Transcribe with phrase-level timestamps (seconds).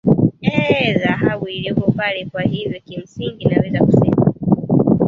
[0.43, 4.33] eee ee dhahabu iliopo pale kwa hivyo kimsingi naweza kusema